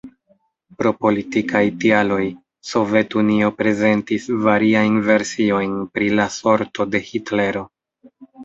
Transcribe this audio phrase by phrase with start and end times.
[0.77, 2.23] Pro politikaj tialoj,
[2.71, 7.65] Sovetunio prezentis variajn versiojn pri la sorto de Hitlero.